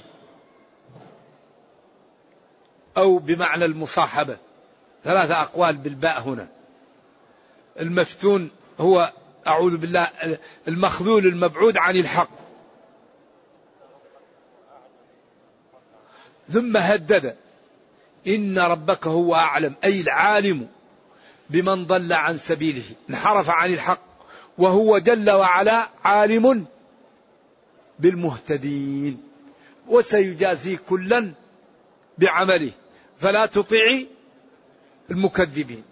[2.97, 4.37] أو بمعنى المصاحبة.
[5.03, 6.47] ثلاثة أقوال بالباء هنا.
[7.79, 9.13] المفتون هو
[9.47, 10.07] أعوذ بالله
[10.67, 12.38] المخذول المبعود عن الحق.
[16.53, 17.35] ثم هدد.
[18.27, 20.67] إن ربك هو أعلم أي العالم
[21.49, 24.01] بمن ضل عن سبيله انحرف عن الحق
[24.57, 26.65] وهو جل وعلا عالم
[27.99, 29.23] بالمهتدين
[29.87, 31.31] وسيجازي كلا
[32.17, 32.71] بعمله
[33.19, 34.07] فلا تطيعي
[35.11, 35.83] المكذبين.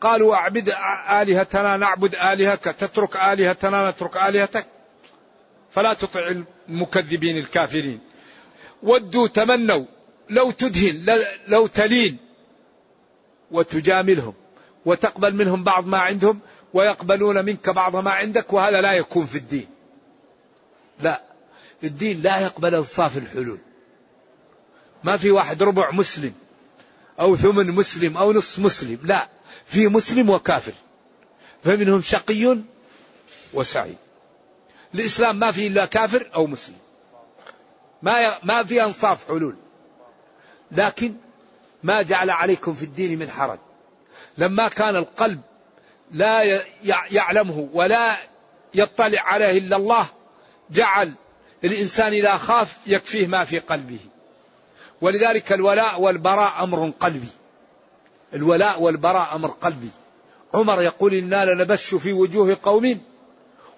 [0.00, 0.74] قالوا أعبد
[1.10, 4.66] آلهتنا نعبد آلهتك تترك آلهتنا نترك آلهتك
[5.70, 8.00] فلا تطع المكذبين الكافرين.
[8.86, 9.84] ودوا تمنوا
[10.30, 11.18] لو تدهن
[11.48, 12.26] لو تلين.
[13.50, 14.34] وتجاملهم
[14.84, 16.40] وتقبل منهم بعض ما عندهم
[16.74, 19.68] ويقبلون منك بعض ما عندك وهذا لا يكون في الدين.
[21.00, 21.22] لا
[21.84, 23.58] الدين لا يقبل انصاف الحلول.
[25.04, 26.32] ما في واحد ربع مسلم
[27.20, 29.28] أو ثمن مسلم أو نصف مسلم لا.
[29.66, 30.72] في مسلم وكافر.
[31.64, 32.58] فمنهم شقي
[33.54, 33.96] وسعيد.
[34.94, 36.76] الإسلام ما فيه إلا كافر أو مسلم.
[38.02, 39.56] ما ما في أنصاف حلول.
[40.72, 41.14] لكن
[41.82, 43.58] ما جعل عليكم في الدين من حرج.
[44.38, 45.40] لما كان القلب
[46.12, 46.62] لا
[47.10, 48.16] يعلمه ولا
[48.74, 50.06] يطلع عليه إلا الله
[50.70, 51.12] جعل
[51.64, 53.98] الإنسان إذا خاف يكفيه ما في قلبه.
[55.00, 57.28] ولذلك الولاء والبراء أمر قلبي.
[58.34, 59.90] الولاء والبراء أمر قلبي.
[60.54, 63.00] عمر يقول إنا لنبش في وجوه قوم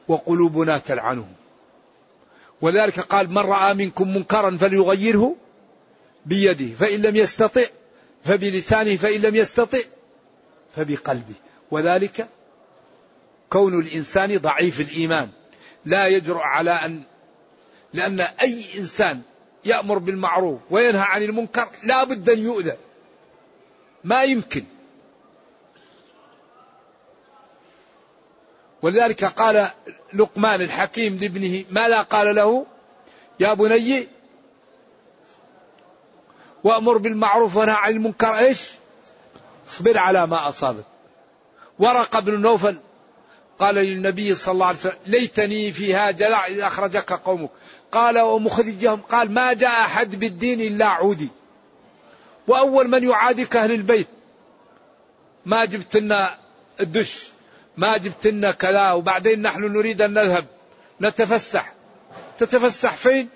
[0.09, 1.35] وقلوبنا تلعنهم.
[2.61, 5.37] ولذلك قال من رأى منكم منكرا فليغيره
[6.27, 7.65] بيده فإن لم يستطع
[8.25, 9.79] فبلسانه فإن لم يستطع
[10.77, 11.35] فبقلبه.
[11.71, 12.29] وذلك
[13.51, 15.29] كون الإنسان ضعيف الإيمان.
[15.85, 17.03] لا يجرؤ على أن
[17.93, 19.21] لأن أي إنسان
[19.65, 22.77] يأمر بالمعروف وينهى عن المنكر لا بد أن يؤذى.
[24.05, 24.65] ما يمكن.
[28.83, 29.71] ولذلك قال
[30.15, 32.67] لقمان الحكيم لابنه ماذا قال له؟
[33.41, 34.09] يا بني
[36.65, 38.39] وأمر بالمعروف ونهى عن المنكر.
[38.39, 38.61] إيش؟
[39.69, 40.85] اصبر على ما أصابك.
[41.79, 42.79] ورق بن نوفل
[43.59, 47.51] قال للنبي صلى الله عليه وسلم ليتني فيها جلع إذ أخرجك قومك.
[47.93, 51.29] قال ومخرجهم قال ما جاء أحد بالدين إلا عودي.
[52.47, 54.09] وأول من يعاديك أهل البيت.
[55.47, 56.39] ما جبت لنا
[56.81, 57.29] الدش.
[57.79, 60.47] ما جبت لنا كذا وبعدين نحن نريد أن نذهب.
[61.01, 61.73] نتفسح.
[62.39, 63.29] تتفسح فين؟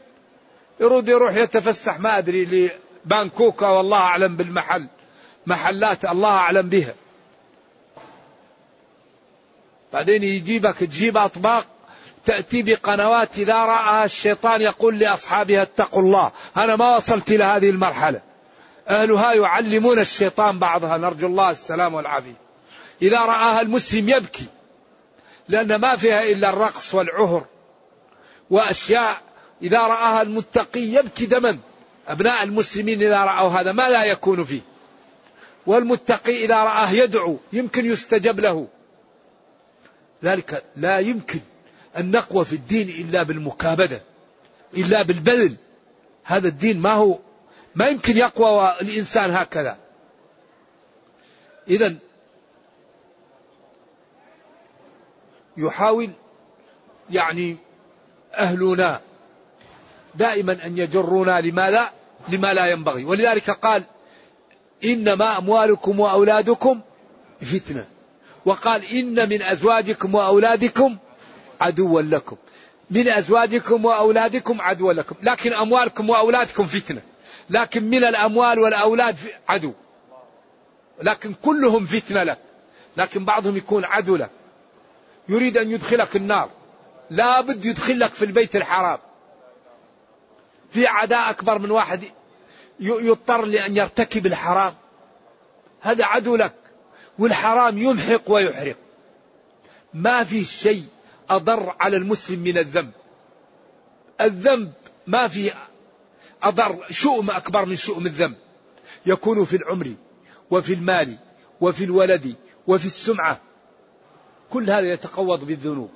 [0.81, 2.71] يريد يروح يتفسح ما أدري
[3.05, 4.89] لبانكوكا والله أعلم بالمحل.
[5.47, 6.95] محلات الله أعلم بها.
[9.93, 11.67] بعدين يجيبك تجيب أطباق
[12.25, 16.33] تأتي بقنوات إذا رأى الشيطان يقول لأصحابها اتقوا الله.
[16.57, 18.21] أنا ما وصلت إلى هذه المرحلة.
[18.89, 20.99] أهلها يعلمون الشيطان بعضها.
[20.99, 22.42] نرجو الله السلام والعافية.
[23.03, 24.47] إذا رآها المسلم يبكي
[25.49, 27.47] لأن ما فيها إلا الرقص والعهر
[28.51, 29.21] وأشياء.
[29.63, 31.59] إذا رآها المتقي يبكي دما.
[32.09, 34.61] أبناء المسلمين إذا رأوا هذا ما لا يكون فيه.
[35.67, 38.69] والمتقي إذا رآه يدعو يمكن يستجب له.
[40.25, 41.41] ذلك لا يمكن
[41.97, 44.03] أن نقوى في الدين إلا بالمكابدة
[44.77, 45.57] إلا بالبذل.
[46.25, 47.19] هذا الدين ما هو
[47.75, 49.79] ما يمكن يقوى الإنسان هكذا.
[51.69, 51.97] إذا
[55.57, 56.11] يحاول
[57.11, 57.57] يعني
[58.35, 59.01] أهلنا
[60.15, 61.91] دائما أن يجرونا لماذا؟
[62.29, 63.05] لما لا ينبغي.
[63.05, 63.83] ولذلك قال
[64.85, 66.81] إنما أموالكم وأولادكم
[67.41, 67.87] فتنة.
[68.45, 70.97] وقال إن من أزواجكم وأولادكم
[71.61, 72.37] عدوا لكم.
[72.91, 75.17] من أزواجكم وأولادكم عدوا لكم.
[75.23, 77.03] لكن أموالكم وأولادكم فتنة.
[77.51, 79.17] لكن من الأموال والأولاد
[79.49, 79.73] عدو.
[81.03, 82.39] لكن كلهم فتنة لك
[82.97, 84.31] لكن بعضهم يكون عدو لك
[85.29, 86.51] يريد أن يدخلك النار.
[87.11, 88.99] لا بد يدخلك في البيت الحرام.
[90.71, 92.05] في عداء أكبر من واحد
[92.81, 94.75] يضطر لأن يرتكب الحرام.
[95.81, 96.55] هذا عدو لك
[97.19, 98.77] والحرام يمحق ويحرق.
[99.95, 100.85] ما في شيء
[101.31, 102.93] أضر على المسلم من الذنب.
[104.21, 104.73] الذنب
[105.07, 105.53] ما في
[106.43, 108.37] أضر شؤم أكبر من شؤم الذنب.
[109.07, 109.95] يكون في العمر
[110.51, 111.17] وفي المال
[111.61, 112.35] وفي الولد
[112.67, 113.41] وفي السمعة.
[114.53, 115.91] كل هذا يتقوض بالذنوب.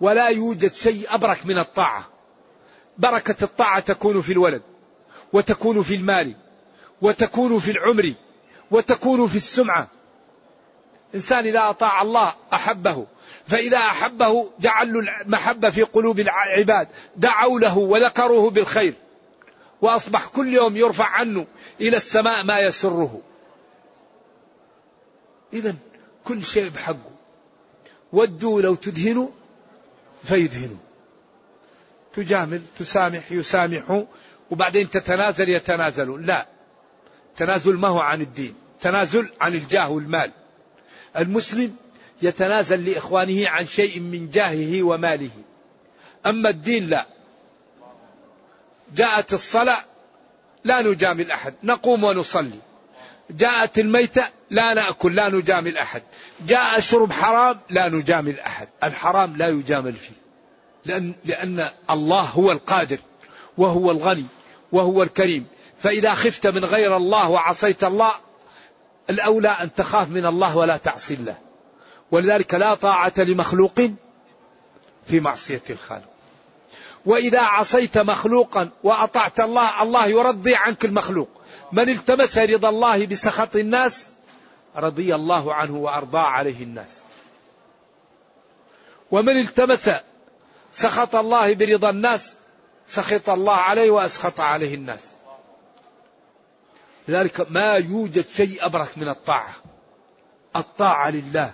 [0.00, 2.08] ولا يوجد شيء أبرك من الطاعة.
[2.98, 4.62] بركة الطاعة تكون في الولد
[5.32, 6.34] وتكون في المال
[7.02, 8.14] وتكون في العمر
[8.70, 9.88] وتكون في السمعة.
[11.14, 13.06] إنسان إذا أطاع الله أحبه
[13.46, 16.88] فإذا أحبه جعل له المحبة في قلوب العباد.
[17.16, 18.94] دعوا له وذكروه بالخير.
[19.82, 21.46] وأصبح كل يوم يرفع عنه
[21.80, 23.20] إلى السماء ما يسره.
[25.52, 25.74] إذا
[26.24, 27.15] كل شيء بحقه.
[28.12, 29.28] ودوا لو تدهنوا
[30.24, 30.76] فيدهنوا.
[32.14, 34.04] تجامل تسامح يسامحوا
[34.50, 36.26] وبعدين تتنازل يتنازلون.
[36.26, 36.46] لا.
[37.36, 38.54] تنازل ما هو عن الدين.
[38.80, 40.30] تنازل عن الجاه والمال.
[41.16, 41.76] المسلم
[42.22, 45.30] يتنازل لإخوانه عن شيء من جاهه وماله.
[46.26, 47.06] أما الدين لا.
[48.94, 49.84] جاءت الصلاة
[50.64, 51.54] لا نجامل أحد.
[51.62, 52.60] نقوم ونصلي.
[53.30, 56.02] جاءت الميتة لا نأكل لا نجامل أحد.
[56.40, 58.68] جاء شرب حرام لا نجامل أحد.
[58.84, 60.16] الحرام لا يجامل فيه.
[60.84, 62.98] لأن, لأن الله هو القادر
[63.58, 64.26] وهو الغني
[64.72, 65.46] وهو الكريم.
[65.78, 68.10] فإذا خفت من غير الله وعصيت الله
[69.10, 71.36] الأولى أن تخاف من الله ولا تعصي الله.
[72.10, 73.90] ولذلك لا طاعة لمخلوق
[75.06, 76.08] في معصية الخالق.
[77.06, 81.28] وإذا عصيت مخلوقا وأطعت الله الله يرضي عنك المخلوق.
[81.72, 84.15] من التمس رضا الله بسخط الناس
[84.76, 87.00] رضي الله عنه وأرضى عليه الناس.
[89.10, 89.90] ومن التمس
[90.72, 92.36] سخط الله برضا الناس
[92.86, 95.04] سخط الله عليه وأسخط عليه الناس.
[97.08, 99.54] لذلك ما يوجد شيء أبرك من الطاعة.
[100.56, 101.52] الطاعة لله.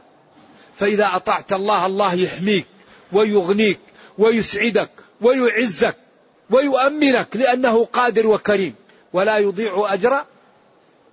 [0.77, 2.67] فإذا أطعت الله الله يحميك
[3.13, 3.81] ويغنيك
[4.19, 5.97] ويسعدك ويعزك
[6.51, 8.75] ويؤمنك لأنه قادر وكريم.
[9.13, 10.25] ولا يضيع أجر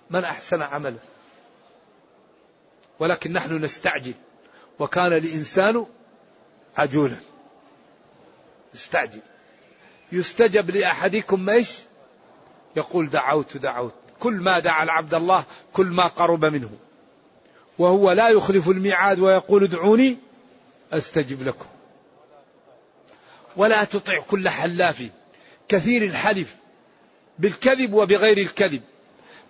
[0.10, 0.97] من أحسن عملا
[3.00, 4.14] ولكن نحن نستعجل.
[4.80, 5.86] وكان الإنسان
[6.78, 7.16] عجولا.
[8.76, 9.22] استعجل
[10.12, 11.78] يستجب لأحدكم إيش؟
[12.76, 13.93] يقول دعوت دعوت.
[14.20, 15.43] كل ما دعا العبد الله
[15.74, 16.70] كل ما قرب منه.
[17.80, 20.18] وهو لا يخلف الميعاد ويقول ادعوني
[20.93, 21.66] أستجب لكم.
[23.58, 25.10] ولا تطع كل حلاف.
[25.68, 26.56] كثير الحلف
[27.39, 28.82] بالكذب وبغير الكذب.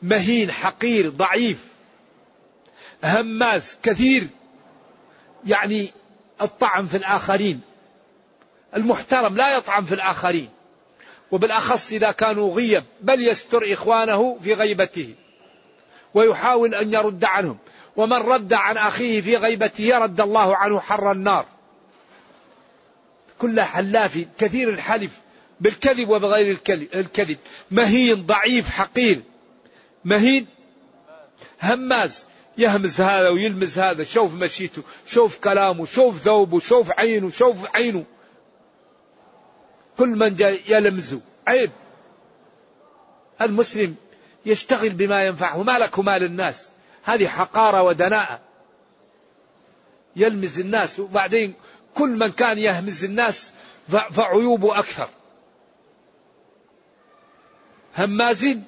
[0.01, 1.65] مهين حقير ضعيف.
[3.03, 4.27] هماز كثير.
[5.47, 5.91] يعني
[6.41, 7.61] الطعن في الآخرين.
[8.75, 10.49] المحترم لا يطعن في الآخرين.
[11.31, 15.15] وبالأخص إذا كانوا غيب بل يستر إخوانه في غيبته.
[16.13, 17.57] ويحاول أن يرد عنهم.
[17.95, 21.45] ومن رد عن أخيه في غيبته رد الله عنه حر النار.
[23.39, 25.11] كل حلاف كثير الحلف
[25.59, 26.57] بالكذب وبغير
[26.95, 27.37] الكذب.
[27.71, 29.21] مهين ضعيف حقير.
[30.05, 30.47] مهين؟
[31.61, 32.28] هماز.
[32.59, 38.05] يهمز هذا ويلمز هذا شوف مشيته شوف كلامه شوف ثوبه شوف عينه شوف عينه.
[39.97, 41.21] كل من جاء يلمزه.
[41.47, 41.71] عيب.
[43.41, 43.95] المسلم
[44.45, 46.69] يشتغل بما ينفعه ما لك مال الناس
[47.03, 48.39] هذه حقارة ودناءة.
[50.15, 51.55] يلمز الناس وبعدين
[51.95, 53.53] كل من كان يهمز الناس
[54.11, 55.09] فعيوبه أكثر.
[57.97, 58.65] همازين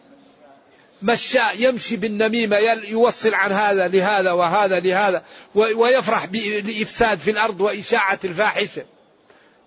[1.01, 5.23] مشاء يمشي بالنميمة يوصل عن هذا لهذا وهذا لهذا
[5.55, 8.85] ويفرح بالإفساد في الأرض وإشاعة الفاحشة.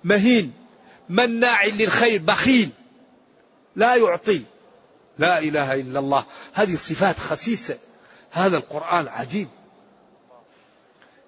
[0.04, 0.52] مهين
[1.08, 2.70] مناع للخير بخيل.
[3.76, 4.42] لا يعطي.
[5.18, 6.24] لا إله إلا الله.
[6.52, 7.78] هذه صفات خسيسة.
[8.30, 9.48] هذا القرآن عجيب.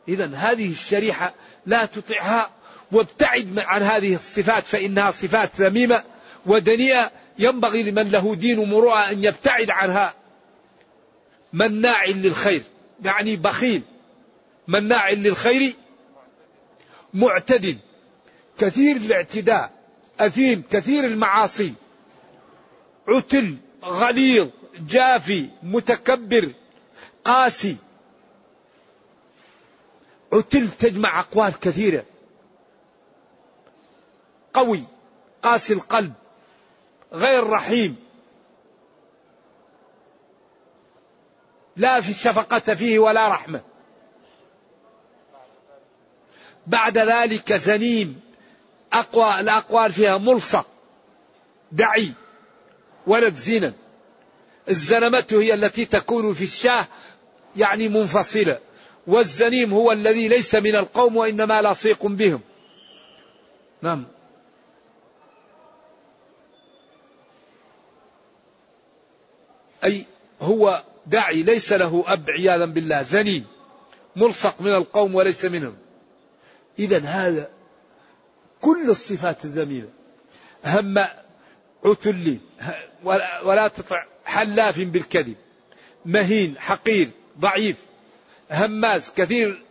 [0.08, 1.34] إذا هذه الشريحة
[1.66, 2.50] لا تطعها
[2.92, 6.04] وابتعد عن هذه الصفات فإنها صفات ذميمة
[6.46, 7.10] ودنيئة.
[7.38, 10.14] ينبغي لمن له دين ومروءة أن يبتعد عنها.
[11.52, 12.62] مناع للخير
[13.04, 13.82] يعني بخيل.
[14.68, 15.74] مناع للخير
[17.14, 17.78] معتد
[18.58, 19.72] كثير الاعتداء
[20.20, 20.62] أثيم.
[20.70, 21.74] كثير المعاصي.
[23.08, 24.48] عتل غليظ
[24.80, 26.52] جافي متكبر
[27.24, 27.76] قاسي.
[30.32, 32.04] عتل تجمع أقوال كثيرة.
[34.54, 34.84] قوي
[35.42, 36.12] قاسي القلب.
[37.12, 37.96] غير رحيم.
[41.76, 43.60] لا في الشفقة فيه ولا رحمة.
[46.66, 48.20] بعد ذلك زنيم
[48.92, 50.66] أقوى الأقوال فيها ملصق
[51.72, 52.12] دعي
[53.06, 53.72] ولد زنا.
[54.68, 56.86] الزنمة هي التي تكون في الشاه
[57.56, 58.58] يعني منفصلة
[59.06, 62.40] والزنيم هو الذي ليس من القوم وإنما لصيق بهم.
[63.82, 64.04] نعم.
[69.86, 70.04] أي
[70.40, 73.44] هو داعي ليس له أب عياذا بالله زنين
[74.16, 75.76] ملصق من القوم وليس منهم.
[76.78, 77.50] إذا هذا
[78.60, 79.88] كل الصفات الذميمة.
[80.64, 80.98] هم
[81.84, 82.38] عتل
[83.44, 85.36] ولا تطع حلاف بالكذب
[86.04, 87.10] مهين حقير
[87.40, 87.76] ضعيف
[88.50, 89.62] هماز كثير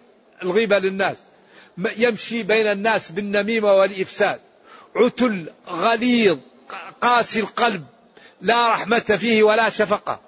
[0.43, 1.17] الغيبة للناس
[1.97, 4.39] يمشي بين الناس بالنميمة والإفساد.
[4.95, 6.37] عتل غليظ
[7.01, 7.85] قاسي القلب
[8.45, 10.19] لا رحمة فيه ولا شفقة.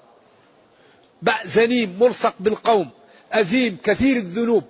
[1.45, 2.89] زنيم ملصق بالقوم
[3.31, 4.63] أثيم كثير الذنوب.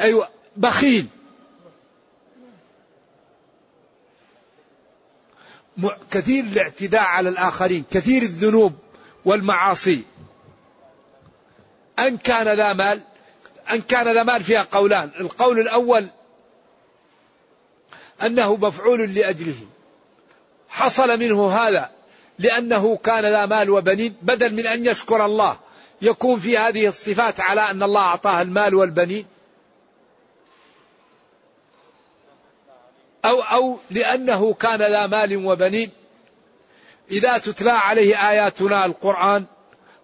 [0.00, 1.06] أيوة بخيل.
[6.10, 8.74] كثير الاعتداء على الآخرين كثير الذنوب
[9.24, 10.02] والمعاصي.
[11.98, 13.00] أن كان ذا مال
[13.70, 15.10] أن كان ذا مال فيها قولان.
[15.20, 16.10] القول الأول
[18.22, 19.66] أنه مفعول لأجله.
[20.68, 21.90] حصل منه هذا
[22.38, 25.58] لأنه كان ذا مال وبنين بدل من أن يشكر الله.
[26.02, 29.26] يكون في هذه الصفات على أن الله أعطاه المال والبنين.
[33.24, 35.90] أو أو لأنه كان ذا مال وبنين.
[37.10, 39.44] إذا تتلى عليه آياتنا القرآن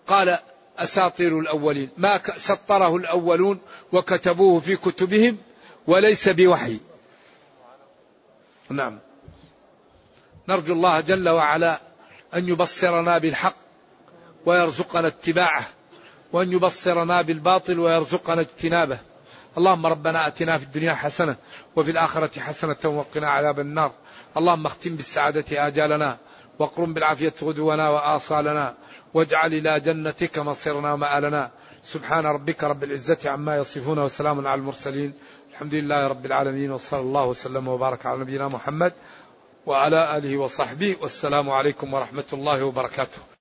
[0.07, 0.39] قال
[0.79, 1.91] أساطير الأولين.
[1.97, 3.61] ما سطره الأولون
[3.93, 5.39] وكتبوه في كتبهم
[5.87, 6.81] وليس بوحي.
[8.71, 8.99] نعم.
[10.49, 11.81] نرجو الله جل وعلا
[12.35, 13.57] أن يبصرنا بالحق
[14.47, 15.65] ويرزقنا اتباعه
[16.33, 18.99] وأن يبصرنا بالباطل ويرزقنا اجتنابه.
[19.59, 21.37] اللهم ربنا أتنا في الدنيا حسنة
[21.77, 23.93] وفي الآخرة حسنة وقنا عذاب النار.
[24.37, 26.17] اللهم اختم بالسعادة آجالنا
[26.59, 28.75] واقرم بالعافية غدونا وآصالنا
[29.15, 31.51] واجعل إلى جنتك مصيرنا ومآلنا.
[31.83, 35.13] سبحان ربك رب العزة عما يصفون وسلام على المرسلين.
[35.53, 38.93] الحمد لله رب العالمين وصلى الله وسلم وبارك على نبينا محمد
[39.67, 43.34] وعلى آله وصحبه والسلام عليكم ورحمة الله وبركاته.